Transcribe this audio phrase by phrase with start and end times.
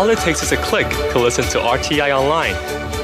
[0.00, 2.54] All it takes is a click to listen to RTI online.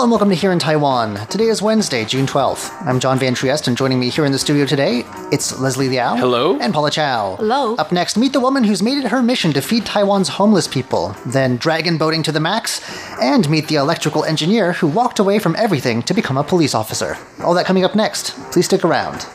[0.05, 1.15] And welcome to Here in Taiwan.
[1.29, 2.71] Today is Wednesday, June 12th.
[2.85, 6.15] I'm John Van Trieste, and joining me here in the studio today, it's Leslie Liao.
[6.15, 6.59] Hello.
[6.59, 7.37] And Paula Chow.
[7.37, 7.73] Hello.
[7.77, 11.15] Up next, meet the woman who's made it her mission to feed Taiwan's homeless people,
[11.25, 12.87] then dragon boating to the max,
[13.19, 17.17] and meet the electrical engineer who walked away from everything to become a police officer.
[17.39, 18.37] All that coming up next.
[18.51, 19.25] Please stick around.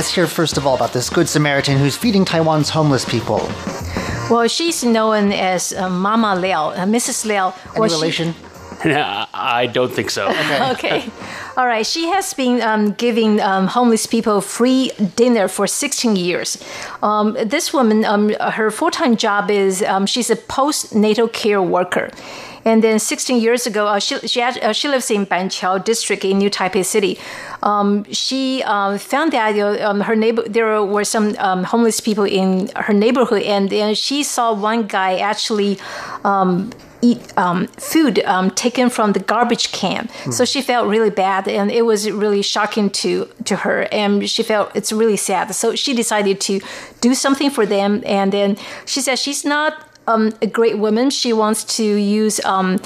[0.00, 3.36] Let's hear first of all about this Good Samaritan who's feeding Taiwan's homeless people.
[4.30, 7.26] Well, she's known as uh, Mama Liao, uh, Mrs.
[7.26, 7.52] Liao.
[7.72, 8.34] Any well, she-
[8.82, 10.28] I don't think so.
[10.72, 11.04] okay.
[11.54, 11.84] All right.
[11.84, 16.56] She has been um, giving um, homeless people free dinner for 16 years.
[17.02, 22.08] Um, this woman, um, her full time job is um, she's a postnatal care worker.
[22.64, 26.24] And then 16 years ago, uh, she she, had, uh, she lives in Banqiao district
[26.24, 27.18] in New Taipei City.
[27.62, 32.70] Um, she uh, found that um, her neighbor there were some um, homeless people in
[32.76, 35.78] her neighborhood, and then she saw one guy actually
[36.24, 36.70] um,
[37.02, 40.08] eat um, food um, taken from the garbage can.
[40.30, 44.42] So she felt really bad, and it was really shocking to to her, and she
[44.42, 45.54] felt it's really sad.
[45.54, 46.60] So she decided to
[47.00, 51.10] do something for them, and then she said she's not um, a great woman.
[51.10, 52.40] She wants to use.
[52.44, 52.78] Um,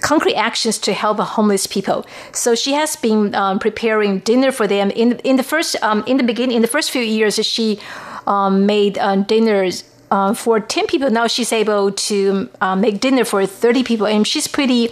[0.00, 2.06] concrete actions to help homeless people.
[2.32, 4.90] So she has been um, preparing dinner for them.
[4.92, 7.80] In in the first um, in the beginning, in the first few years, she
[8.26, 11.10] um, made uh, dinners uh, for 10 people.
[11.10, 14.90] Now she's able to uh, make dinner for 30 people, and she's pretty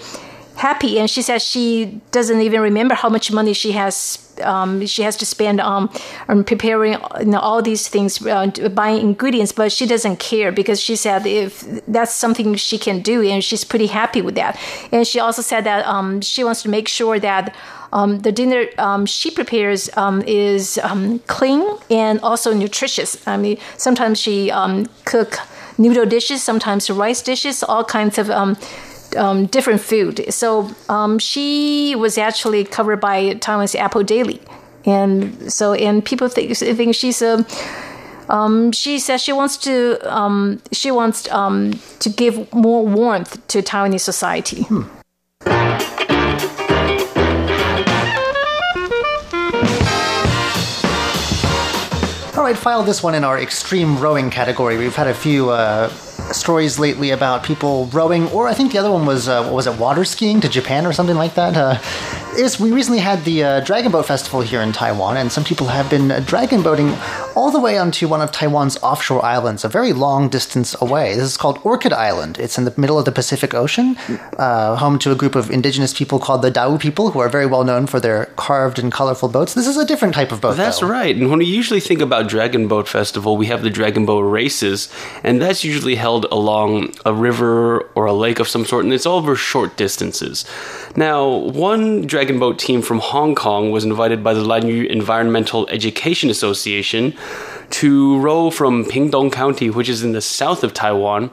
[0.56, 0.98] happy.
[0.98, 4.18] And she says she doesn't even remember how much money she has.
[4.42, 5.88] Um, she has to spend on,
[6.44, 10.94] preparing you know, all these things, uh, buying ingredients, but she doesn't care because she
[10.94, 14.58] said if that's something she can do, and she's pretty happy with that.
[14.92, 17.54] And she also said that um, she wants to make sure that
[17.92, 23.26] um, the dinner um, she prepares um, is um, clean and also nutritious.
[23.26, 25.38] I mean, sometimes she um, cook
[25.78, 28.30] noodle dishes, sometimes rice dishes, all kinds of
[29.16, 30.24] um, different food.
[30.32, 34.40] So um, she was actually covered by Taiwan's Apple Daily,
[34.84, 37.44] and so and people think think she's a.
[38.28, 43.62] Um, she says she wants to um, she wants um, to give more warmth to
[43.62, 44.66] Taiwanese society.
[52.36, 54.76] All right, file this one in our extreme rowing category.
[54.76, 55.88] We've had a few uh,
[56.36, 59.66] stories lately about people rowing, or I think the other one was uh, what was
[59.66, 61.56] it, water skiing to Japan or something like that.
[61.56, 61.78] Uh,
[62.38, 65.68] is we recently had the uh, Dragon Boat Festival here in Taiwan, and some people
[65.68, 66.94] have been uh, dragon boating
[67.34, 71.14] all the way onto one of Taiwan's offshore islands, a very long distance away.
[71.14, 72.38] This is called Orchid Island.
[72.38, 73.96] It's in the middle of the Pacific Ocean,
[74.38, 77.46] uh, home to a group of indigenous people called the Dao people, who are very
[77.46, 79.54] well known for their carved and colorful boats.
[79.54, 80.56] This is a different type of boat.
[80.56, 80.88] That's though.
[80.88, 81.16] right.
[81.16, 84.88] And when we usually think about Dragon Boat Festival, we have the Dragon Boat races,
[85.24, 89.06] and that's usually held along a river or a lake of some sort, and it's
[89.06, 90.44] all over short distances.
[90.96, 96.30] Now, one Dragon Boat team from Hong Kong was invited by the Lanyu Environmental Education
[96.30, 97.14] Association
[97.70, 101.30] to row from Pingtung County, which is in the south of Taiwan,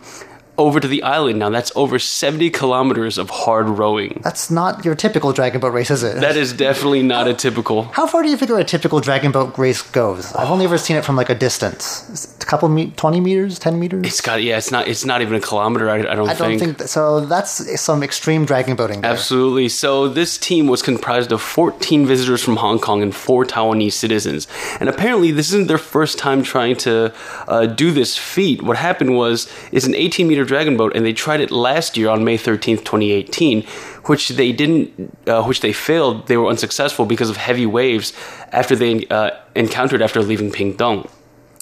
[0.57, 1.39] over to the island.
[1.39, 4.21] Now, that's over 70 kilometers of hard rowing.
[4.23, 6.21] That's not your typical dragon boat race, is it?
[6.21, 7.83] That is definitely not a typical.
[7.83, 10.33] How far do you figure a typical dragon boat race goes?
[10.35, 13.57] I've only ever seen it from like a distance, Is a couple me- twenty meters,
[13.57, 14.05] ten meters.
[14.05, 14.57] It's got yeah.
[14.57, 14.87] It's not.
[14.87, 15.89] It's not even a kilometer.
[15.89, 16.61] I, I don't I don't think.
[16.61, 17.21] think th- so.
[17.25, 19.01] That's some extreme dragon boating.
[19.01, 19.11] There.
[19.11, 19.69] Absolutely.
[19.69, 24.47] So this team was comprised of 14 visitors from Hong Kong and four Taiwanese citizens.
[24.79, 27.11] And apparently, this isn't their first time trying to
[27.47, 28.61] uh, do this feat.
[28.61, 32.09] What happened was, it's an 18 meter dragon boat, and they tried it last year
[32.09, 33.63] on May 13th, 2018,
[34.05, 36.27] which they didn't, uh, which they failed.
[36.27, 38.13] They were unsuccessful because of heavy waves
[38.51, 41.09] after they uh, encountered after leaving Pingtung.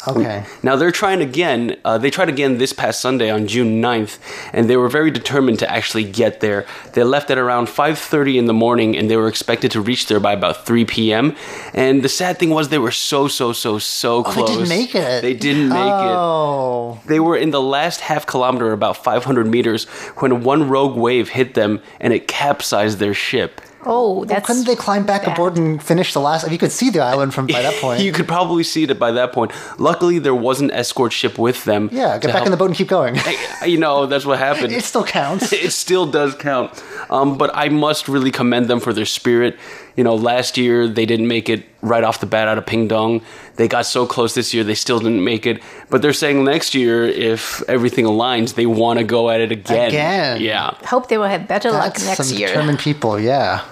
[0.08, 0.44] Okay.
[0.64, 1.78] Now they're trying again.
[1.86, 4.18] Uh, they tried again this past Sunday on June 9th,
[4.52, 6.66] and they were very determined to actually get there.
[6.94, 10.20] They left at around 5:30 in the morning, and they were expected to reach there
[10.20, 11.36] by about 3 p.m.
[11.74, 14.50] And the sad thing was they were so so so so Oh, close.
[14.50, 15.22] they didn't make it.
[15.22, 16.16] They didn't make it.
[16.18, 17.00] Oh.
[17.06, 19.86] They were in the last half kilometer, about 500 meters,
[20.18, 23.62] when one rogue wave hit them and it capsized their ship.
[23.86, 25.34] Oh, that's Couldn't they climb back bad.
[25.34, 26.46] aboard and finish the last?
[26.46, 28.02] If you could see the island from by that point.
[28.02, 29.52] You could probably see it by that point.
[29.80, 31.90] Luckily, there was an escort ship with them.
[31.92, 33.18] yeah, get back in the boat and keep going.
[33.66, 34.74] You know, that's what happened.
[34.74, 35.54] it still counts.
[35.68, 36.84] it still does count.
[37.12, 39.56] Um, but I must really commend them for their spirit.
[39.96, 43.24] You know, last year they didn't make it right off the bat out of Pingtung.
[43.56, 45.62] They got so close this year, they still didn't make it.
[45.90, 49.90] But they're saying next year, if everything aligns, they want to go at it again.
[49.90, 50.42] Again.
[50.42, 50.76] Yeah.
[50.86, 52.48] hope they will have better luck That's next some year.
[52.48, 53.64] determined people, yeah.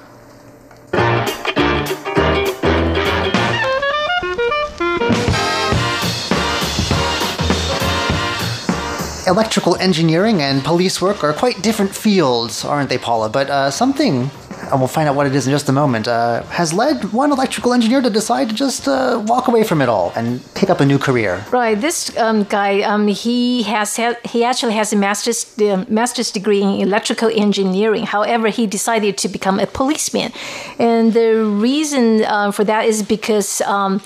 [9.28, 13.30] Electrical engineering and police work are quite different fields, aren't they, Paula?
[13.30, 14.32] But uh, something,
[14.72, 17.32] and we'll find out what it is in just a moment, uh, has led one
[17.32, 20.80] electrical engineer to decide to just uh, walk away from it all and pick up
[20.80, 21.46] a new career.
[21.52, 23.96] Right, this um, guy, um, he has
[24.26, 28.06] he actually has a master's uh, master's degree in electrical engineering.
[28.06, 30.32] However, he decided to become a policeman,
[30.78, 33.62] and the reason uh, for that is because.
[33.62, 34.02] Um,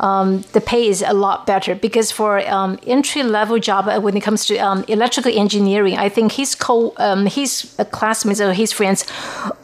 [0.00, 4.16] um, the pay is a lot better because for um, entry level job uh, when
[4.16, 8.52] it comes to um, electrical engineering, I think his co um, his uh, classmates or
[8.52, 9.04] his friends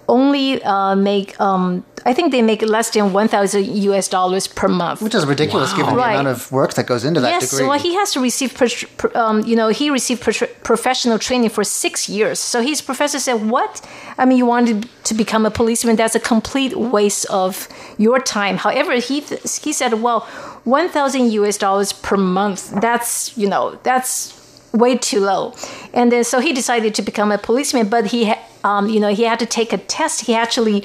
[0.08, 4.08] only uh, make um, I think they make less than one thousand U.S.
[4.08, 5.02] dollars per month.
[5.02, 6.14] Which is ridiculous given Right.
[6.14, 7.66] the amount of work that goes into that yes, degree.
[7.68, 8.66] well, he has to receive, pro-
[8.98, 12.40] pro- um, you know, he received pro- professional training for six years.
[12.40, 13.80] So his professor said, "What?
[14.18, 15.94] I mean, you wanted to become a policeman?
[15.96, 17.68] That's a complete waste of
[17.98, 20.21] your time." However, he th- he said, "Well,
[20.64, 21.58] one thousand U.S.
[21.58, 22.70] dollars per month.
[22.80, 24.40] That's you know, that's."
[24.72, 25.54] way too low
[25.92, 28.32] and then so he decided to become a policeman but he
[28.64, 30.80] um, you know he had to take a test he actually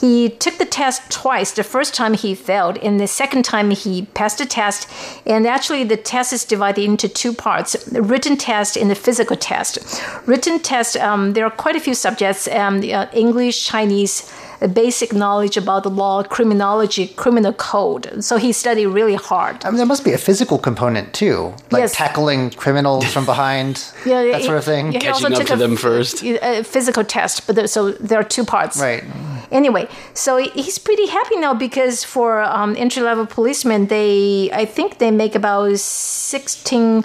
[0.00, 4.02] he took the test twice the first time he failed and the second time he
[4.14, 4.88] passed the test
[5.26, 9.36] and actually the test is divided into two parts the written test and the physical
[9.36, 9.78] test
[10.26, 14.32] written test um, there are quite a few subjects um, uh, english chinese
[14.68, 19.76] basic knowledge about the law criminology criminal code so he studied really hard I mean,
[19.78, 21.92] there must be a physical component too, like Yes.
[21.94, 24.92] tackling criminals from behind, yeah, that he- sort of thing.
[24.92, 26.22] yeah, Catching up to a them first.
[26.22, 28.80] A physical test, but there, so there are two parts.
[28.80, 29.02] Right.
[29.50, 34.98] Anyway, so he's pretty happy now because for um, entry level policemen, they I think
[34.98, 37.02] they make about sixteen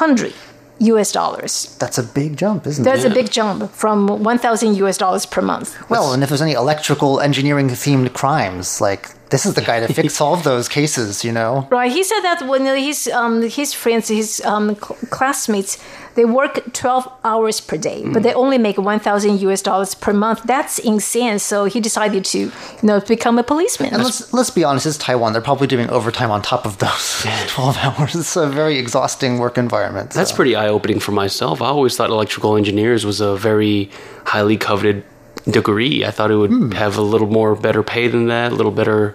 [0.00, 0.32] hundred
[0.80, 1.12] U.S.
[1.12, 1.76] dollars.
[1.78, 3.08] That's a big jump, isn't That's it?
[3.08, 4.96] That's a big jump from one thousand U.S.
[4.98, 5.76] dollars per month.
[5.90, 9.92] Well, and if there's any electrical engineering themed crimes, like this is the guy to
[9.92, 11.66] fix solve those cases, you know?
[11.78, 11.92] Right.
[11.92, 15.78] He said that when his um, his friends, his um, cl- classmates,
[16.14, 19.62] they work twelve hours per day, but they only make one thousand U.S.
[19.62, 20.42] dollars per month.
[20.44, 21.38] That's insane.
[21.38, 22.50] So he decided to, you
[22.82, 23.94] know, become a policeman.
[23.94, 25.32] And let's let's be honest, it's Taiwan.
[25.32, 28.14] They're probably doing overtime on top of those 12 hours.
[28.16, 30.10] It's a very exhausting work environment.
[30.10, 31.62] That's pretty eye opening for myself.
[31.62, 33.90] I always thought electrical engineers was a very
[34.24, 35.04] highly coveted
[35.50, 36.04] degree.
[36.04, 36.70] I thought it would Hmm.
[36.72, 39.14] have a little more better pay than that, a little better.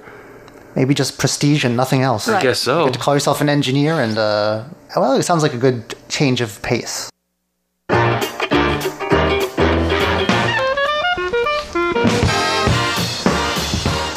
[0.76, 2.28] maybe just prestige and nothing else.
[2.28, 2.86] I guess so.
[2.86, 4.64] You To call yourself an engineer and uh,
[4.96, 7.12] well, it sounds like a good change of pace.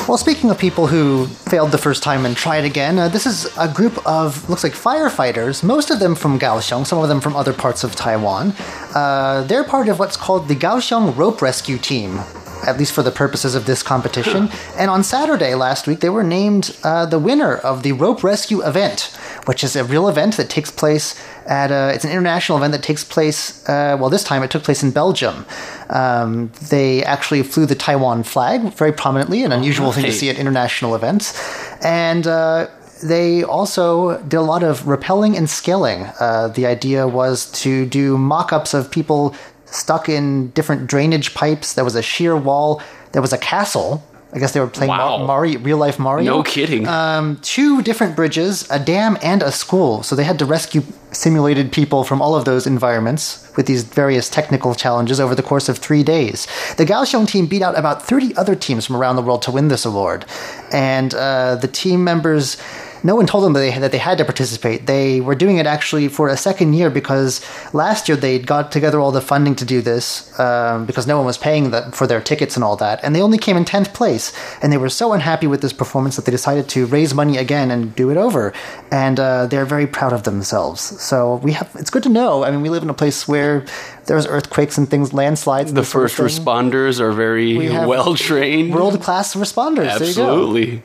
[0.08, 3.52] Well, speaking of people who failed the first time and tried again, uh, this is
[3.58, 5.64] a group of looks like firefighters.
[5.64, 8.54] Most of them from Kaohsiung, some of them from other parts of Taiwan.
[8.94, 12.20] Uh, they're part of what's called the Kaohsiung Rope Rescue Team,
[12.68, 14.48] at least for the purposes of this competition.
[14.78, 18.64] and on Saturday last week, they were named uh, the winner of the rope rescue
[18.64, 19.12] event,
[19.46, 22.82] which is a real event that takes place at a, it's an international event that
[22.82, 23.66] takes place.
[23.68, 25.46] Uh, well, this time it took place in Belgium.
[25.90, 30.36] Um, they actually flew the Taiwan flag very prominently, an unusual thing to see at
[30.36, 31.34] international events,
[31.82, 32.26] and.
[32.26, 32.68] Uh,
[33.02, 36.06] they also did a lot of rappelling and scaling.
[36.18, 39.34] Uh, the idea was to do mock ups of people
[39.66, 41.74] stuck in different drainage pipes.
[41.74, 42.80] There was a sheer wall.
[43.12, 44.02] There was a castle.
[44.36, 45.16] I guess they were playing Wow.
[45.16, 46.36] Mar- Mario, real life Mario.
[46.36, 46.86] No kidding.
[46.86, 50.02] Um, two different bridges, a dam, and a school.
[50.02, 54.28] So they had to rescue simulated people from all of those environments with these various
[54.28, 56.46] technical challenges over the course of three days.
[56.76, 59.68] The Kaohsiung team beat out about 30 other teams from around the world to win
[59.68, 60.26] this award.
[60.70, 62.58] And uh, the team members
[63.06, 64.86] no one told them that they, had, that they had to participate.
[64.86, 67.40] They were doing it actually for a second year because
[67.72, 71.24] last year they got together all the funding to do this um, because no one
[71.24, 73.94] was paying the, for their tickets and all that, and they only came in tenth
[73.94, 74.32] place.
[74.60, 77.70] And they were so unhappy with this performance that they decided to raise money again
[77.70, 78.52] and do it over.
[78.90, 80.80] And uh, they're very proud of themselves.
[80.80, 81.70] So we have.
[81.76, 82.44] It's good to know.
[82.44, 83.64] I mean, we live in a place where
[84.06, 85.72] there's earthquakes and things, landslides.
[85.72, 89.90] The first responders are very well trained, world class responders.
[89.90, 90.82] Absolutely.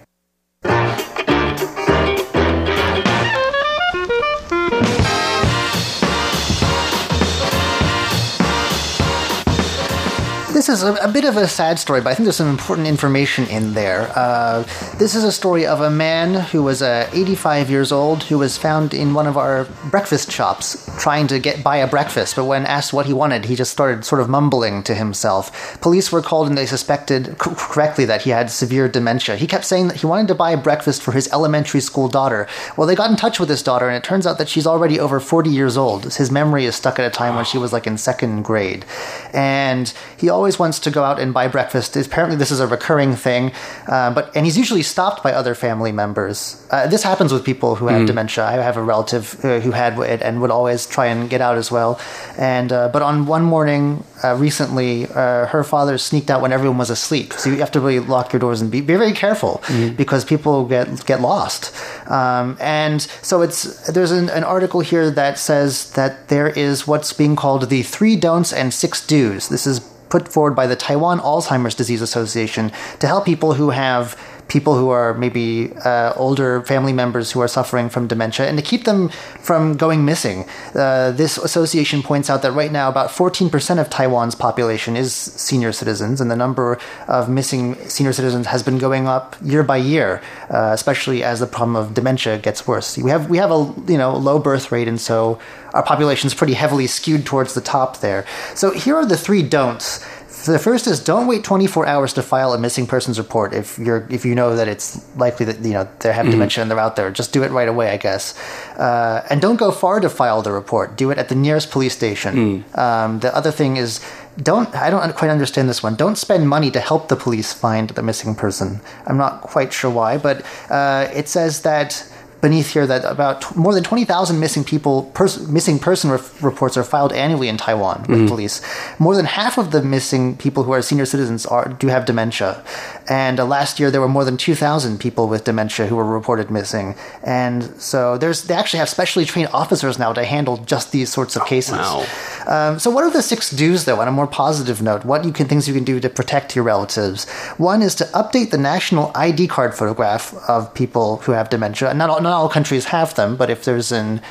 [10.72, 13.46] Is a, a, bit of a sad story, but I think there's some important information
[13.48, 14.12] in there.
[14.16, 14.64] Uh,
[14.98, 18.58] this is a story of a man who was uh, 85 years old who was
[18.58, 22.66] found in one of our breakfast shops trying to get buy a breakfast, but when
[22.66, 25.80] asked what he wanted, he just started sort of mumbling to himself.
[25.82, 29.36] Police were called and they suspected correctly that he had severe dementia.
[29.36, 32.48] He kept saying that he wanted to buy a breakfast for his elementary school daughter.
[32.78, 35.00] Well, they got in touch with his daughter, and it turns out that she's already
[35.00, 36.14] over 40 years old.
[36.14, 38.86] His memory is stuck at a time when she was like in second grade,
[39.34, 41.98] and he always wants to go out and buy breakfast.
[41.98, 43.52] Apparently, this is a recurring thing,
[43.88, 46.38] uh, but and he's usually stopped by other family members.
[46.72, 48.08] Uh, this happens with people who have mm.
[48.08, 48.46] dementia.
[48.46, 51.58] I have a relative uh, who had it and would always try and get out
[51.58, 52.00] as well.
[52.38, 53.84] And uh, but on one morning
[54.24, 57.34] uh, recently, uh, her father sneaked out when everyone was asleep.
[57.34, 59.98] So you have to really lock your doors and be, be very careful mm.
[59.98, 61.74] because people get get lost.
[62.10, 63.62] Um, and so it's
[63.96, 68.16] there's an, an article here that says that there is what's being called the three
[68.16, 69.50] don'ts and six do's.
[69.50, 74.16] This is put forward by the Taiwan Alzheimer's Disease Association to help people who have
[74.52, 78.64] people who are maybe uh, older family members who are suffering from dementia and to
[78.64, 79.08] keep them
[79.40, 80.46] from going missing.
[80.76, 85.72] Uh, this association points out that right now about 14% of Taiwan's population is senior
[85.72, 86.78] citizens, and the number
[87.08, 91.48] of missing senior citizens has been going up year by year, uh, especially as the
[91.48, 92.98] problem of dementia gets worse.
[92.98, 95.40] We have we have a you know low birth rate, and so
[95.74, 98.26] our population is pretty heavily skewed towards the top there.
[98.56, 100.04] So here are the three don'ts
[100.46, 104.08] the first is don't wait 24 hours to file a missing persons report if you're
[104.10, 106.32] if you know that it's likely that you know they have mm-hmm.
[106.32, 107.12] dementia and they're out there.
[107.12, 108.38] Just do it right away, I guess.
[108.78, 110.98] Uh, and don't go far to file the report.
[110.98, 112.36] Do it at the nearest police station.
[112.36, 112.78] Mm.
[112.78, 114.00] Um, the other thing is
[114.38, 115.96] don't I don't quite understand this one.
[115.96, 118.82] Don't spend money to help the police find the missing person.
[119.06, 122.11] I'm not quite sure why, but uh, it says that
[122.42, 126.76] beneath here that about t- more than 20,000 missing people, pers- missing person re- reports
[126.76, 128.28] are filed annually in Taiwan with mm-hmm.
[128.28, 128.62] police.
[129.00, 132.64] More than half of the missing people who are senior citizens are do have dementia.
[133.08, 136.50] And uh, last year there were more than 2,000 people with dementia who were reported
[136.50, 136.96] missing.
[137.24, 141.36] And so there's they actually have specially trained officers now to handle just these sorts
[141.36, 141.74] of cases.
[141.74, 142.06] Wow.
[142.48, 144.00] Um, so what are the six do's though?
[144.02, 146.66] On a more positive note, what you can things you can do to protect your
[146.66, 147.30] relatives?
[147.58, 151.94] One is to update the national ID card photograph of people who have dementia.
[151.94, 154.22] Not all, not all countries have them, but if there's an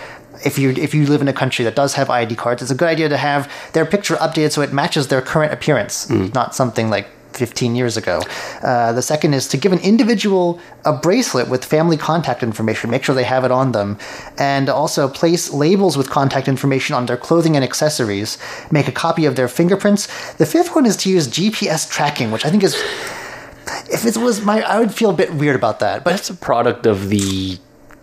[0.44, 2.74] if you if you live in a country that does have ID cards, it's a
[2.74, 6.32] good idea to have their picture updated so it matches their current appearance, mm.
[6.34, 8.22] not something like 15 years ago.
[8.62, 12.90] Uh, the second is to give an individual a bracelet with family contact information.
[12.90, 13.98] Make sure they have it on them.
[14.38, 18.38] And also place labels with contact information on their clothing and accessories.
[18.70, 20.06] Make a copy of their fingerprints.
[20.34, 22.74] The fifth one is to use GPS tracking, which I think is.
[23.92, 24.62] If it was my.
[24.62, 26.02] I would feel a bit weird about that.
[26.02, 27.58] But that's a product of the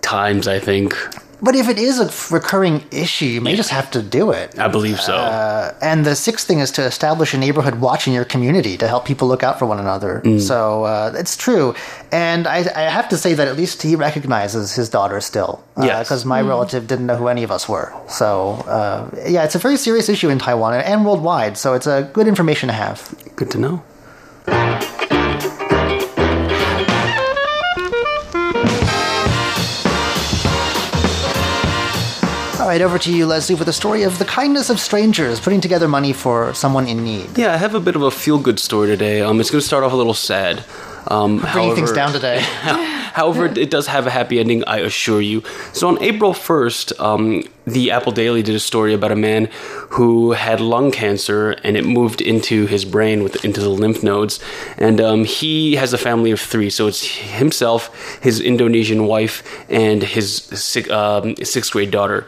[0.08, 0.96] times, I think.
[1.40, 3.58] But if it is a recurring issue, you may yeah.
[3.58, 4.58] just have to do it.
[4.58, 5.16] I believe so.
[5.16, 8.88] Uh, and the sixth thing is to establish a neighborhood watch in your community to
[8.88, 10.22] help people look out for one another.
[10.26, 10.42] Mm.
[10.42, 11.76] So uh, it's true.
[12.12, 15.64] And I, I, have to say that at least he recognizes his daughter still.
[15.76, 16.00] Uh, yeah.
[16.00, 16.48] Because my mm.
[16.48, 17.94] relative didn't know who any of us were.
[18.08, 21.58] So uh, yeah, it's a very serious issue in Taiwan and worldwide.
[21.58, 23.14] So it's a good information to have.
[23.36, 23.84] Good to know.
[32.67, 35.62] All right, over to you, Leslie, with the story of the kindness of strangers putting
[35.62, 37.38] together money for someone in need.
[37.38, 39.21] Yeah, I have a bit of a feel good story today.
[39.21, 40.65] Um, it's going to start off a little sad.
[41.07, 42.39] Um, Bringing however, things down today.
[43.13, 45.43] however, it does have a happy ending, I assure you.
[45.71, 49.45] So on April 1st, um, the Apple Daily did a story about a man
[49.91, 54.41] who had lung cancer and it moved into his brain, with into the lymph nodes.
[54.77, 56.69] And um, he has a family of three.
[56.69, 60.51] So it's himself, his Indonesian wife, and his
[60.91, 62.27] um, sixth grade daughter.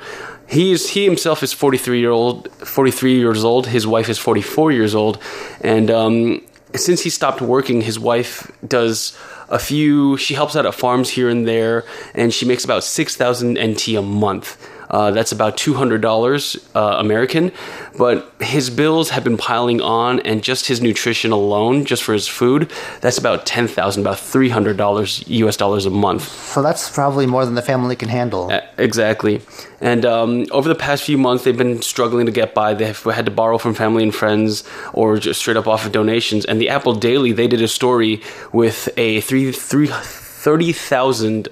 [0.50, 4.96] He's he himself is 43 year old 43 years old his wife is 44 years
[4.96, 5.20] old
[5.62, 6.41] and um,
[6.75, 9.18] since he stopped working, his wife does
[9.50, 10.18] a few.
[10.18, 13.89] She helps out at farms here and there, and she makes about six thousand NT
[13.89, 14.69] a month.
[14.89, 17.51] Uh, that's about two hundred dollars uh, American,
[17.98, 22.27] but his bills have been piling on, and just his nutrition alone, just for his
[22.27, 25.58] food, that's about ten thousand, about three hundred dollars U.S.
[25.58, 26.24] dollars a month.
[26.24, 28.50] So that's probably more than the family can handle.
[28.77, 29.41] Exactly.
[29.81, 32.74] And um, over the past few months, they've been struggling to get by.
[32.74, 36.46] They've had to borrow from family and friends or just straight up off of donations.
[36.46, 41.48] And the Apple Daily, they did a story with a three, three, 30,000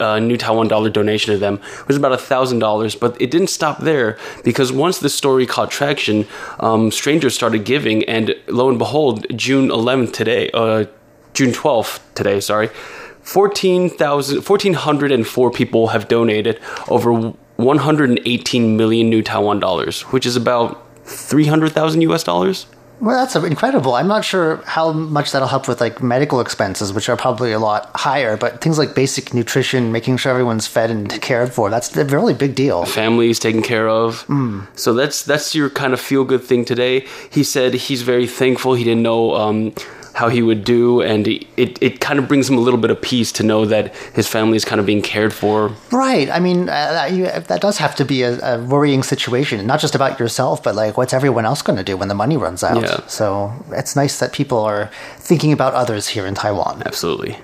[0.00, 1.54] uh, new Taiwan dollar donation to them.
[1.80, 5.46] It was about a thousand dollars, but it didn't stop there because once the story
[5.46, 6.26] caught traction,
[6.60, 10.84] um, strangers started giving, and lo and behold, June 11th today, uh,
[11.32, 12.68] June 12th today, sorry,
[13.22, 22.00] 14,000 1,404 people have donated over 118 million new Taiwan dollars, which is about 300,000
[22.02, 22.66] US dollars.
[23.00, 23.94] Well, that's incredible.
[23.94, 27.58] I'm not sure how much that'll help with like medical expenses, which are probably a
[27.58, 28.36] lot higher.
[28.36, 32.34] But things like basic nutrition, making sure everyone's fed and cared for, that's a really
[32.34, 32.84] big deal.
[32.86, 34.24] Families taken care of.
[34.76, 37.06] So that's that's your kind of feel good thing today.
[37.30, 38.74] He said he's very thankful.
[38.74, 39.74] He didn't know um,
[40.14, 43.00] how he would do, and it it kind of brings him a little bit of
[43.02, 45.72] peace to know that his family is kind of being cared for.
[45.90, 46.30] Right.
[46.30, 49.80] I mean, uh, that, you, that does have to be a, a worrying situation, not
[49.80, 52.62] just about yourself, but like what's everyone else going to do when the money runs
[52.62, 52.82] out.
[52.82, 53.06] Yeah.
[53.06, 56.82] So it's nice that people are thinking about others here in Taiwan.
[56.86, 57.36] Absolutely.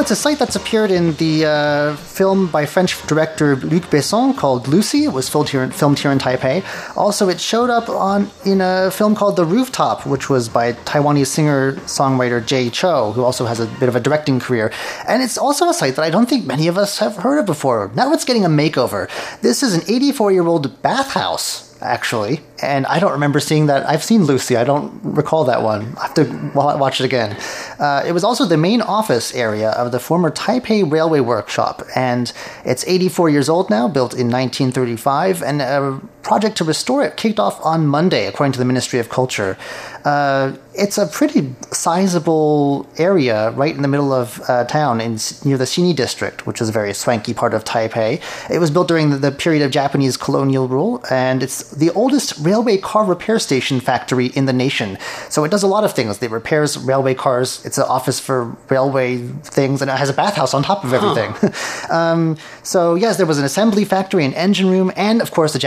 [0.00, 4.66] It's a site that's appeared in the uh, film by French director Luc Besson called
[4.66, 5.04] Lucy.
[5.04, 6.64] It was filmed here, filmed here in Taipei.
[6.96, 11.26] Also, it showed up on in a film called The Rooftop, which was by Taiwanese
[11.26, 14.72] singer-songwriter Jay Chou, who also has a bit of a directing career.
[15.06, 17.44] And it's also a site that I don't think many of us have heard of
[17.44, 17.90] before.
[17.94, 19.10] Now it's getting a makeover.
[19.42, 23.88] This is an 84-year-old bathhouse actually, and I don't remember seeing that.
[23.88, 24.56] I've seen Lucy.
[24.56, 25.96] I don't recall that one.
[25.98, 27.36] I have to watch it again.
[27.78, 32.32] Uh, it was also the main office area of the former Taipei Railway Workshop, and
[32.64, 37.40] it's 84 years old now, built in 1935, and a project to restore it kicked
[37.40, 39.56] off on Monday, according to the Ministry of Culture.
[40.04, 45.58] Uh, it's a pretty sizable area right in the middle of uh, town in, near
[45.58, 48.20] the Xinyi district, which is a very swanky part of Taipei.
[48.50, 52.38] It was built during the, the period of Japanese colonial rule, and it's the oldest
[52.38, 54.96] railway car repair station factory in the nation.
[55.28, 56.22] So it does a lot of things.
[56.22, 57.64] It repairs railway cars.
[57.66, 61.34] It's an office for railway things, and it has a bathhouse on top of everything.
[61.90, 65.58] um, so yes, there was an assembly factory, an engine room, and of course a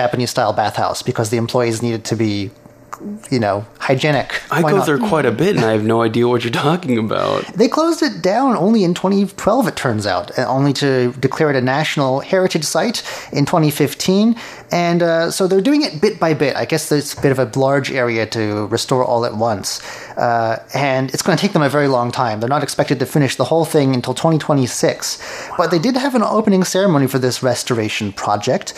[0.44, 2.52] Japanese-style bathhouse because the employees needed to be
[3.32, 4.42] you know, hygienic.
[4.52, 4.86] I Why go not?
[4.86, 7.46] there quite a bit, and I have no idea what you're talking about.
[7.48, 11.56] They closed it down only in 2012, it turns out, uh, only to declare it
[11.56, 13.00] a national heritage site
[13.34, 14.36] in 2015.
[14.72, 16.56] And uh, so they're doing it bit by bit.
[16.56, 19.82] I guess it's a bit of a large area to restore all at once.
[20.16, 22.40] Uh, and it's going to take them a very long time.
[22.40, 25.50] They're not expected to finish the whole thing until 2026.
[25.58, 28.74] But they did have an opening ceremony for this restoration project.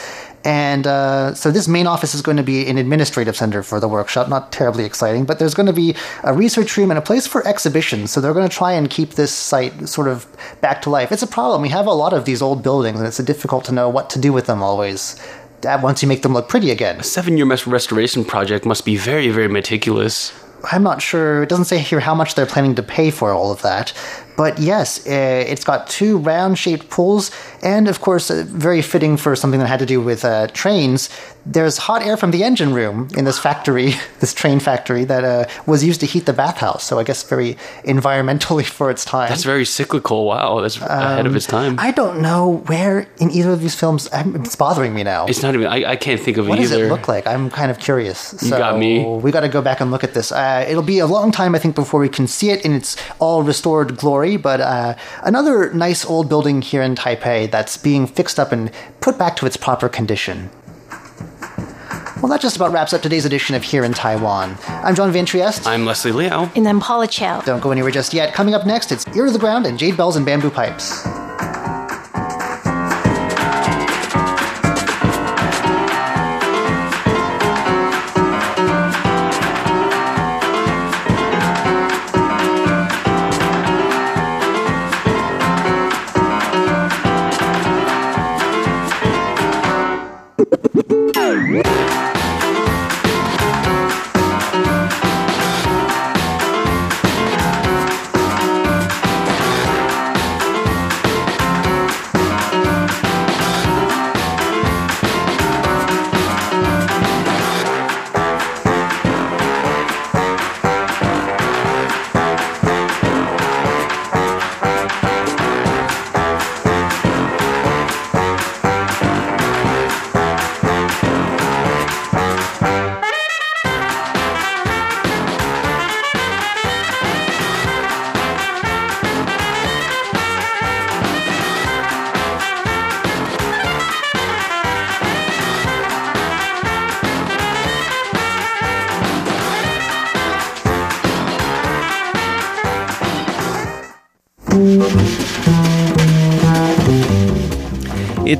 [0.45, 3.87] And uh, so this main office is going to be an administrative center for the
[3.87, 4.29] workshop.
[4.29, 7.45] Not terribly exciting, but there's going to be a research room and a place for
[7.47, 8.11] exhibitions.
[8.11, 10.27] So they're going to try and keep this site sort of
[10.61, 11.11] back to life.
[11.11, 11.63] It's a problem.
[11.63, 14.19] We have a lot of these old buildings, and it's difficult to know what to
[14.19, 15.19] do with them always.
[15.65, 18.97] uh, Once you make them look pretty again, a Seven year restoration project must be
[18.97, 20.31] very, very meticulous.
[20.71, 21.43] I'm not sure.
[21.43, 23.93] It doesn't say here how much they're planning to pay for all of that.
[24.37, 25.11] But yes, uh,
[25.47, 27.31] it's got two round shaped pools,
[27.63, 31.09] and of course, uh, very fitting for something that had to do with uh, trains.
[31.45, 35.45] There's hot air from the engine room in this factory, this train factory, that uh,
[35.67, 36.83] was used to heat the bathhouse.
[36.83, 39.29] So I guess very environmentally for its time.
[39.29, 40.25] That's very cyclical.
[40.25, 41.75] Wow, that's ahead of its time.
[41.79, 44.09] I don't know where in either of these films.
[44.11, 45.27] I'm, it's bothering me now.
[45.27, 45.67] it's not even.
[45.67, 47.25] I, I can't think of What it does it look like?
[47.27, 48.19] I'm kind of curious.
[48.19, 49.05] So got me.
[49.05, 50.31] We got to go back and look at this.
[50.31, 52.97] Uh, it'll be a long time, I think, before we can see it in its
[53.19, 54.24] all restored glory.
[54.35, 59.17] But uh, another nice old building here in Taipei that's being fixed up and put
[59.17, 60.49] back to its proper condition.
[62.21, 64.57] Well, that just about wraps up today's edition of Here in Taiwan.
[64.67, 65.67] I'm John Van Trieste.
[65.67, 66.49] I'm Leslie Liao.
[66.55, 67.41] And I'm Paula Chow.
[67.41, 68.33] Don't go anywhere just yet.
[68.33, 71.05] Coming up next, it's Ear to the Ground and Jade Bells and Bamboo Pipes.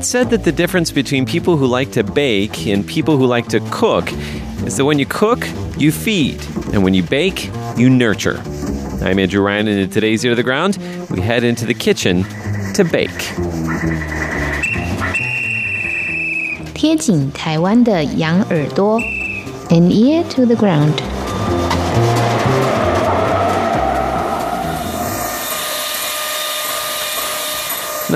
[0.05, 3.47] It's said that the difference between people who like to bake and people who like
[3.49, 4.11] to cook
[4.65, 5.45] is that when you cook,
[5.77, 6.39] you feed,
[6.71, 8.41] and when you bake, you nurture.
[9.01, 10.77] I'm Andrew Ryan, and in today's Ear to the Ground,
[11.09, 12.23] we head into the kitchen
[12.75, 13.09] to bake.
[16.73, 19.01] 贴紧台湾的羊耳朵，
[19.69, 21.01] an ear to the ground。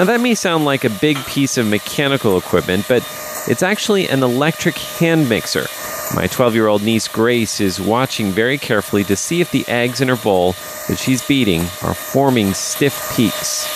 [0.01, 3.03] Now, that may sound like a big piece of mechanical equipment, but
[3.47, 5.67] it's actually an electric hand mixer.
[6.15, 10.01] My 12 year old niece Grace is watching very carefully to see if the eggs
[10.01, 10.53] in her bowl
[10.89, 13.67] that she's beating are forming stiff peaks.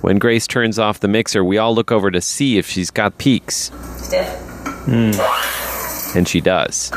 [0.00, 3.18] When Grace turns off the mixer, we all look over to see if she's got
[3.18, 3.70] peaks.
[3.98, 4.26] Stiff.
[4.86, 6.16] Hmm.
[6.16, 6.90] And she does.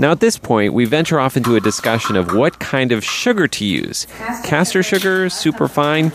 [0.00, 3.46] Now, at this point, we venture off into a discussion of what kind of sugar
[3.46, 4.06] to use
[4.44, 6.06] caster sugar, superfine.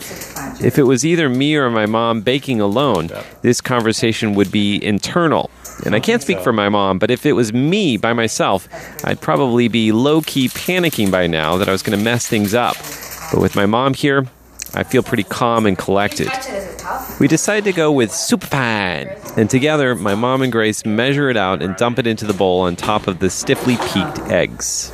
[0.60, 3.10] If it was either me or my mom baking alone,
[3.42, 5.52] this conversation would be internal.
[5.84, 8.66] And I can't speak for my mom, but if it was me by myself,
[9.04, 12.54] I'd probably be low key panicking by now that I was going to mess things
[12.54, 12.76] up.
[13.32, 14.26] But with my mom here,
[14.76, 16.28] I feel pretty calm and collected.
[17.18, 19.08] We decide to go with superfine.
[19.36, 22.60] And together, my mom and Grace measure it out and dump it into the bowl
[22.60, 24.92] on top of the stiffly peaked eggs.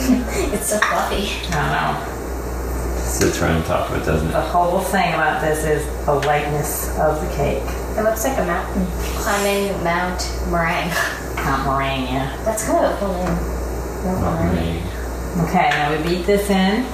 [0.52, 1.28] It's so fluffy.
[1.52, 2.96] I don't know.
[3.04, 4.32] Sits right on top of it, doesn't it?
[4.32, 7.62] The whole thing about this is the lightness of the cake.
[7.98, 8.86] It looks like a mountain.
[9.20, 10.90] Climbing Mount Meringue.
[11.36, 12.42] Mount meringue, yeah.
[12.44, 14.22] That's kind of a cool name.
[14.22, 15.46] Mount Meringue.
[15.48, 16.84] Okay, now we beat this in.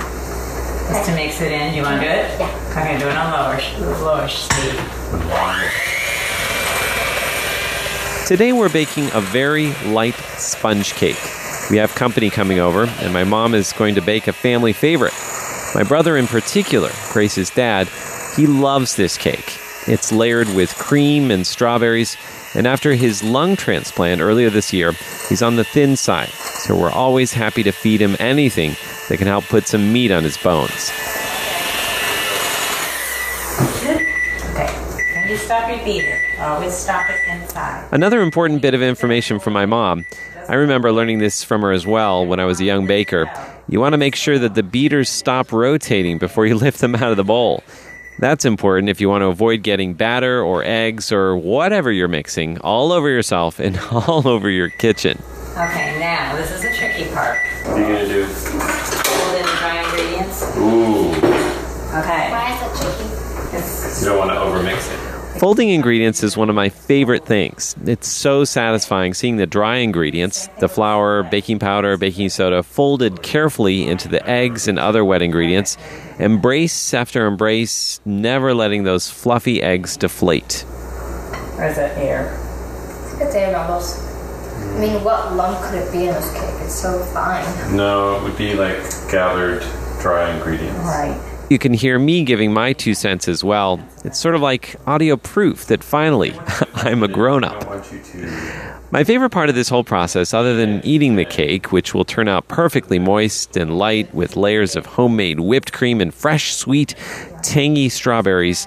[0.88, 1.75] Just to mix it in.
[1.75, 2.38] You want to do it?
[2.38, 2.77] Yeah.
[2.79, 3.59] Okay, do it on lower,
[4.05, 4.79] lower speed.
[8.27, 11.18] Today we're baking a very light sponge cake.
[11.70, 15.14] We have company coming over, and my mom is going to bake a family favorite.
[15.75, 17.88] My brother, in particular, Grace's dad,
[18.37, 19.59] he loves this cake.
[19.88, 22.16] It's layered with cream and strawberries,
[22.55, 24.92] and after his lung transplant earlier this year,
[25.29, 28.75] he's on the thin side, so we're always happy to feed him anything
[29.09, 30.90] that can help put some meat on his bones.
[35.14, 37.88] When you stop your beater, always stop it inside.
[37.92, 40.05] Another important bit of information from my mom.
[40.49, 43.31] I remember learning this from her as well when I was a young baker.
[43.68, 47.11] You want to make sure that the beaters stop rotating before you lift them out
[47.11, 47.62] of the bowl.
[48.18, 52.59] That's important if you want to avoid getting batter or eggs or whatever you're mixing
[52.61, 55.18] all over yourself and all over your kitchen.
[55.52, 57.38] Okay, now this is the tricky part.
[57.64, 58.24] What are you going to do?
[58.26, 60.42] Fold in the dry ingredients.
[60.57, 61.12] Ooh,
[61.96, 62.31] Okay.
[62.31, 63.57] Why is it tricky?
[63.57, 64.95] It's- you don't want to overmix it.
[65.38, 67.77] Folding ingredients is one of my favorite things.
[67.85, 73.87] It's so satisfying seeing the dry ingredients, the flour, baking powder, baking soda, folded carefully
[73.87, 75.77] into the eggs and other wet ingredients,
[76.18, 80.64] embrace after embrace, never letting those fluffy eggs deflate.
[81.57, 82.33] Where's that air?
[83.20, 83.99] It's air bubbles.
[83.99, 86.64] I mean, what lump could it be in this cake?
[86.64, 87.44] It's so fine.
[87.77, 88.79] No, it would be like
[89.11, 89.62] gathered
[90.01, 90.79] dry ingredients.
[90.79, 91.20] Right.
[91.48, 93.78] You can hear me giving my two cents as well.
[94.04, 96.32] It's sort of like audio proof that finally
[96.74, 97.64] I'm a grown up.
[98.90, 102.26] My favorite part of this whole process, other than eating the cake, which will turn
[102.26, 106.96] out perfectly moist and light with layers of homemade whipped cream and fresh, sweet,
[107.42, 108.66] tangy strawberries,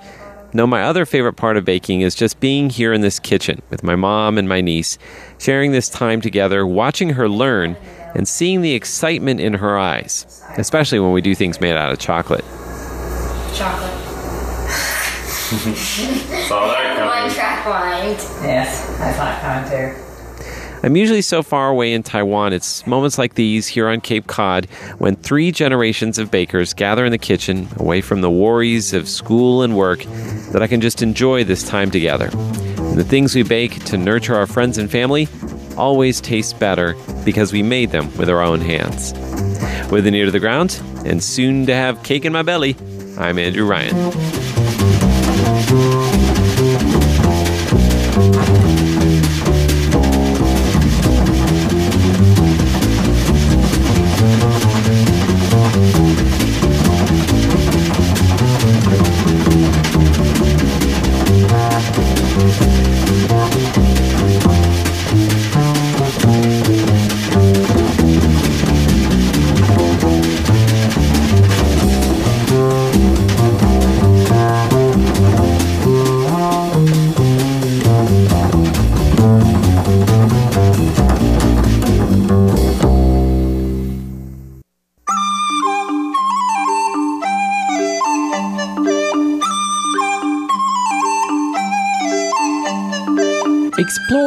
[0.52, 3.84] no, my other favorite part of baking is just being here in this kitchen with
[3.84, 4.98] my mom and my niece,
[5.38, 7.78] sharing this time together, watching her learn,
[8.15, 12.00] and seeing the excitement in her eyes, especially when we do things made out of
[12.00, 12.44] chocolate.
[13.60, 13.91] Chocolate.
[16.48, 18.15] Saw that One track mind.
[18.41, 20.82] Yes, I saw it coming too.
[20.82, 24.65] I'm usually so far away in Taiwan, it's moments like these here on Cape Cod
[25.00, 29.62] when three generations of bakers gather in the kitchen, away from the worries of school
[29.62, 30.06] and work,
[30.54, 32.30] that I can just enjoy this time together.
[32.32, 35.28] And the things we bake to nurture our friends and family
[35.76, 36.95] always taste better
[37.26, 39.12] because we made them with our own hands.
[39.91, 42.78] With an ear to the ground, and soon to have cake in my belly,
[43.20, 44.59] I'm Andrew Ryan.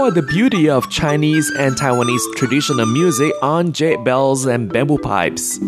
[0.02, 5.60] Explore the beauty of Chinese and Taiwanese traditional music on jade bells and bamboo pipes.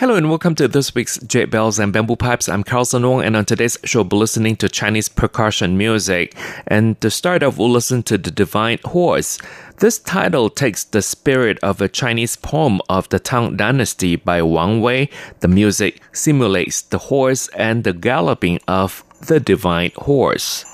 [0.00, 2.48] Hello and welcome to this week's Jade Bells and Bamboo Pipes.
[2.48, 6.34] I'm Carlson Wong, and on today's show, we'll be listening to Chinese percussion music.
[6.66, 9.38] And to start off, we'll listen to The Divine Horse.
[9.78, 14.80] This title takes the spirit of a Chinese poem of the Tang Dynasty by Wang
[14.80, 15.10] Wei.
[15.40, 20.64] The music simulates the horse and the galloping of the divine horse.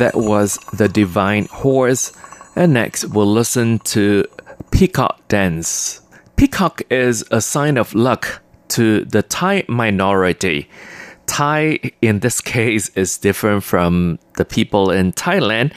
[0.00, 2.10] That was The Divine Horse.
[2.56, 4.24] And next, we'll listen to
[4.70, 6.00] Peacock Dance.
[6.36, 10.70] Peacock is a sign of luck to the Thai minority.
[11.26, 15.74] Thai, in this case, is different from the people in Thailand.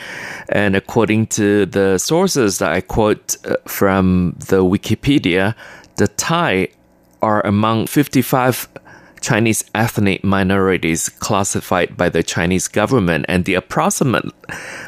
[0.47, 5.53] And according to the sources that I quote uh, from the Wikipedia,
[5.97, 6.69] the Thai
[7.21, 8.69] are among 55
[9.23, 14.25] Chinese ethnic minorities classified by the Chinese government, and the approximate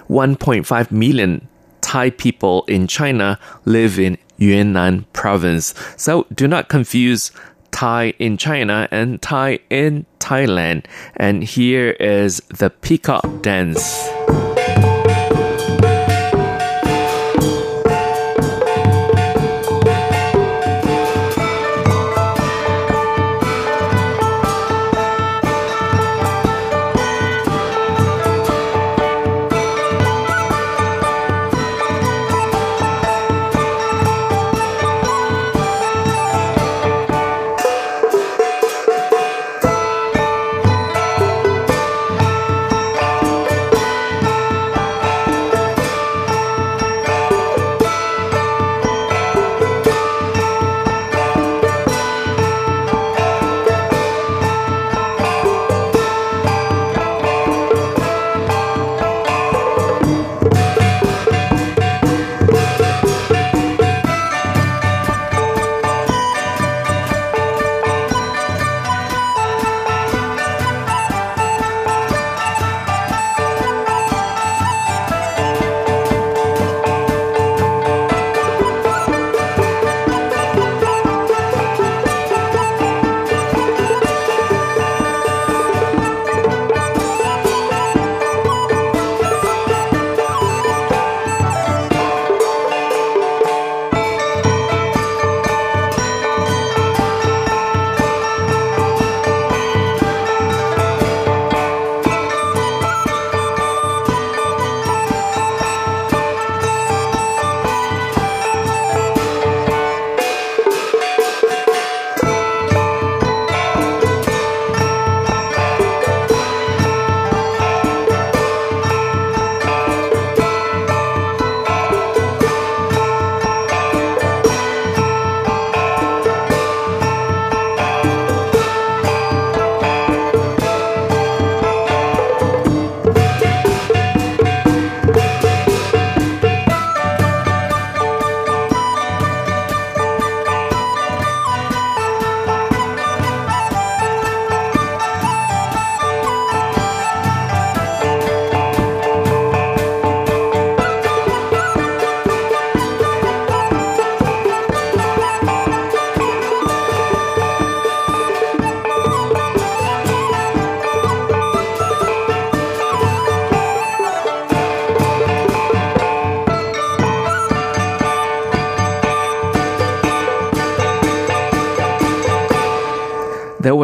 [0.10, 1.48] 1.5 million
[1.82, 5.74] Thai people in China live in Yunnan province.
[5.96, 7.32] So do not confuse
[7.72, 10.86] Thai in China and Thai in Thailand.
[11.16, 14.10] And here is the peacock dance.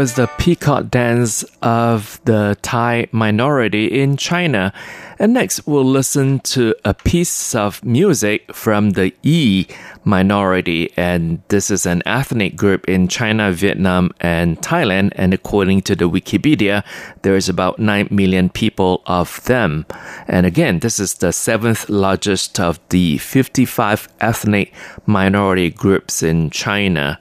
[0.02, 4.74] Was the peacock dance of the Thai minority in China.
[5.20, 9.68] And next, we'll listen to a piece of music from the Yi
[10.04, 10.92] minority.
[10.98, 15.12] And this is an ethnic group in China, Vietnam, and Thailand.
[15.16, 16.84] And according to the Wikipedia,
[17.22, 19.86] there's about 9 million people of them.
[20.28, 24.74] And again, this is the seventh largest of the 55 ethnic
[25.06, 27.20] minority groups in China.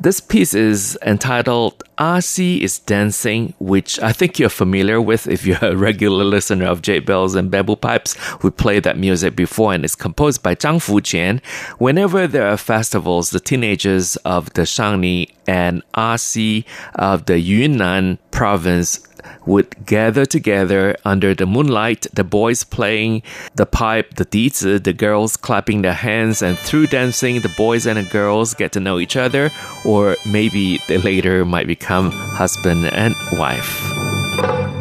[0.00, 5.44] This piece is entitled ah, Axi is Dancing, which I think you're familiar with if
[5.44, 8.16] you're a regular listener of Jade Bells and Bamboo Pipes.
[8.44, 11.42] We played that music before and it's composed by Zhang Fuqian.
[11.78, 18.18] Whenever there are festivals, the teenagers of the Shangni and ah Axi of the Yunnan
[18.30, 19.07] province
[19.46, 23.22] would gather together under the moonlight, the boys playing
[23.54, 27.86] the pipe, the dizi, uh, the girls clapping their hands, and through dancing, the boys
[27.86, 29.50] and the girls get to know each other,
[29.84, 34.77] or maybe they later might become husband and wife.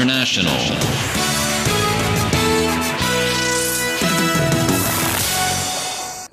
[0.00, 0.69] International.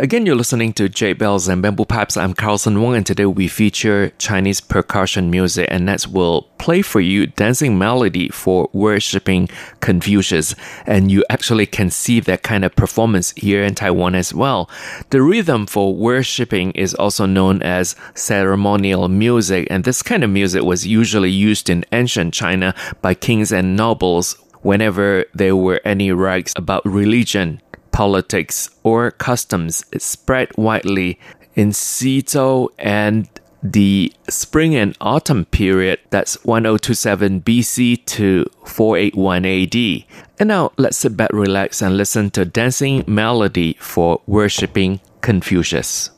[0.08, 2.16] Again, you're listening to Jade Bells and Bamboo Pipes.
[2.16, 7.01] I'm Carlson Wong, and today we feature Chinese percussion music, and next we'll play for
[7.01, 9.49] you Dancing Melody for Worshipping
[9.82, 10.55] Confucius.
[10.86, 14.70] And you actually can see that kind of performance here in Taiwan as well.
[15.10, 20.64] The rhythm for worshipping is also known as ceremonial music, and this kind of music
[20.64, 26.53] was usually used in ancient China by kings and nobles whenever there were any rites
[26.55, 27.62] about religion
[27.97, 31.19] politics, or customs spread widely
[31.55, 33.27] in Xizhou and
[33.63, 39.75] the spring and autumn period, that's 1027 BC to 481 AD.
[40.39, 46.11] And now let's sit back, relax, and listen to dancing melody for worshipping Confucius.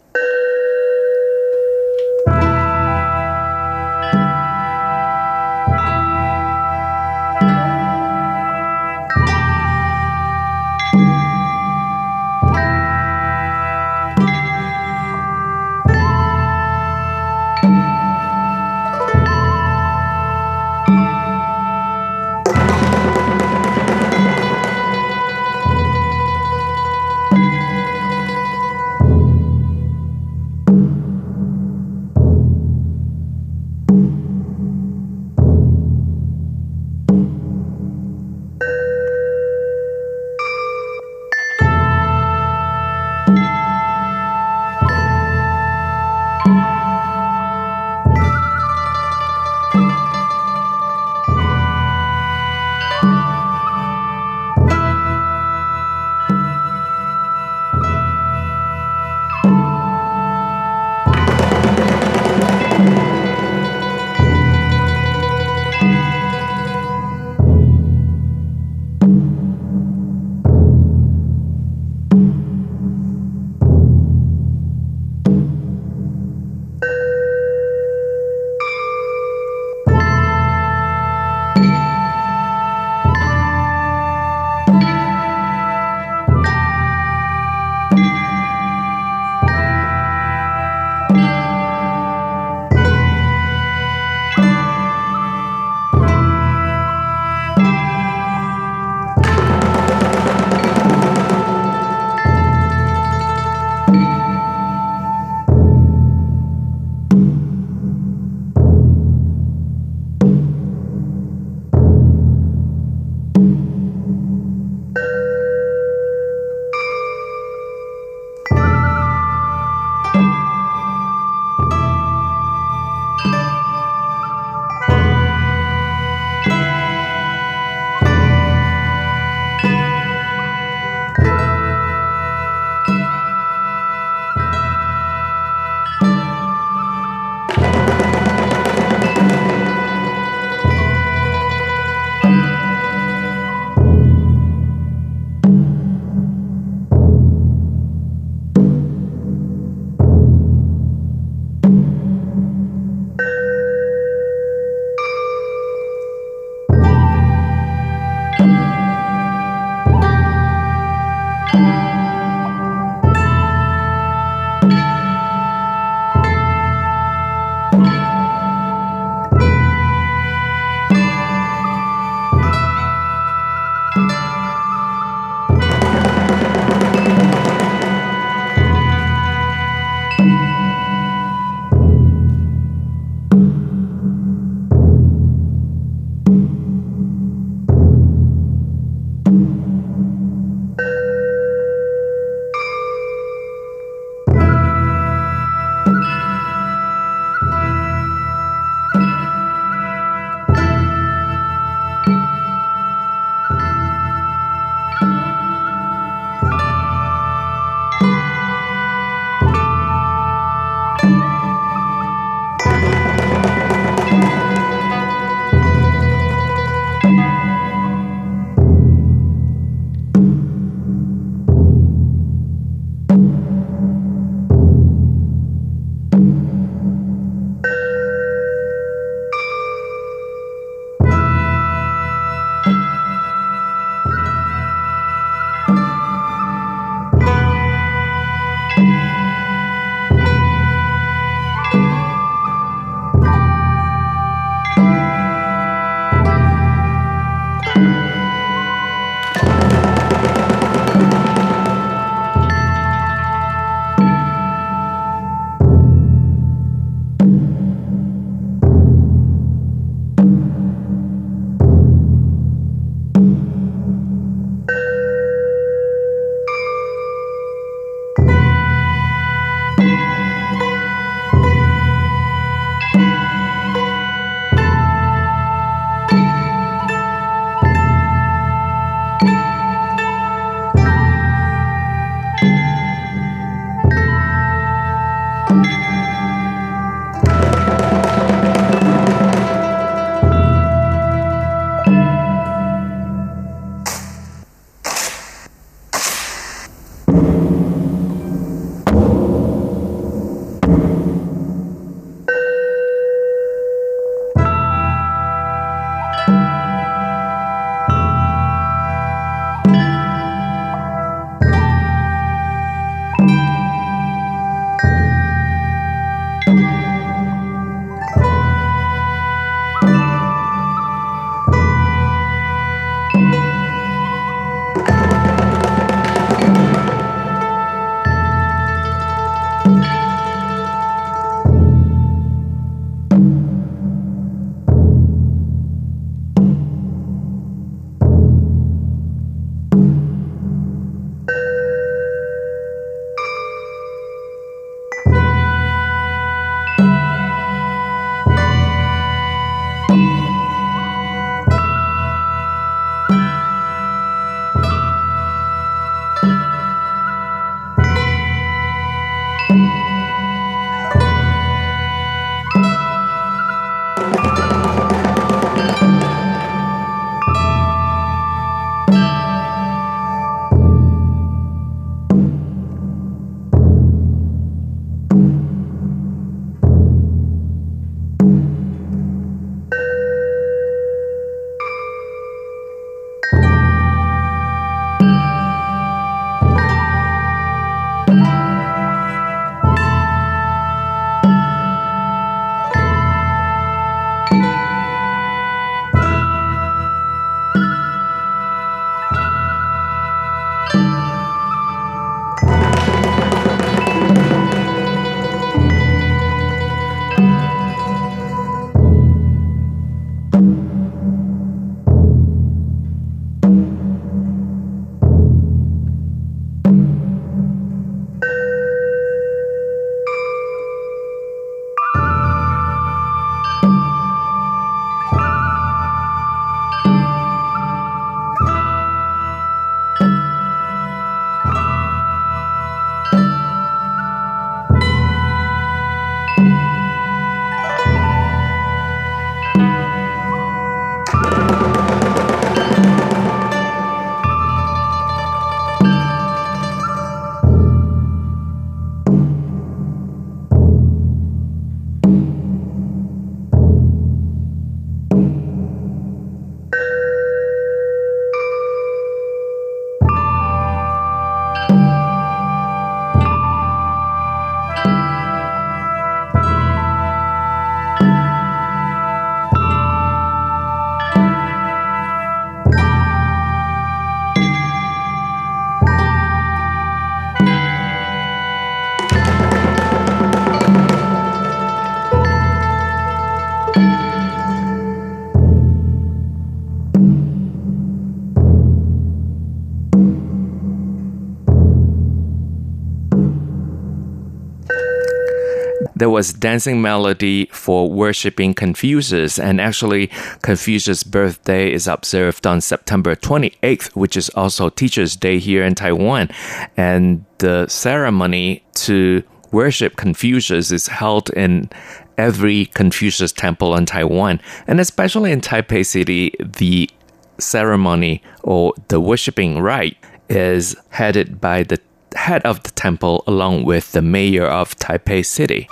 [496.20, 499.40] Was dancing melody for worshiping Confucius.
[499.40, 500.08] And actually,
[500.42, 506.28] Confucius' birthday is observed on September 28th, which is also Teacher's Day here in Taiwan.
[506.76, 511.70] And the ceremony to worship Confucius is held in
[512.18, 514.42] every Confucius temple in Taiwan.
[514.68, 516.90] And especially in Taipei City, the
[517.38, 519.96] ceremony or the worshiping rite
[520.28, 521.80] is headed by the
[522.14, 525.70] head of the temple along with the mayor of Taipei City.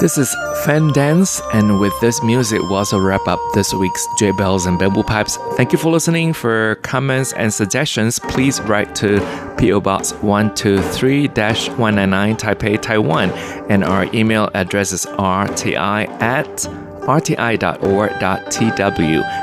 [0.00, 0.32] This is
[0.64, 4.78] Fan Dance, and with this music, we'll also wrap up this week's Jade Bells and
[4.78, 5.38] Bamboo Pipes.
[5.56, 6.32] Thank you for listening.
[6.32, 9.18] For comments and suggestions, please write to
[9.58, 13.30] PO Box 123 199 Taipei, Taiwan,
[13.68, 16.68] and our email address is rti at
[17.08, 18.68] rti.org.tw.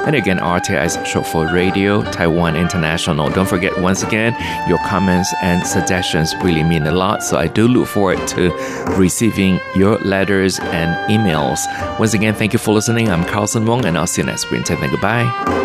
[0.05, 3.30] And again, RTI is short for Radio Taiwan International.
[3.32, 4.36] Don't forget, once again,
[4.70, 7.24] your comments and suggestions really mean a lot.
[7.24, 8.51] So I do look forward to
[8.97, 11.59] receiving your letters and emails.
[11.99, 13.09] Once again, thank you for listening.
[13.09, 14.63] I'm Carlson Wong, and I'll see you next week.
[14.63, 15.64] Take goodbye.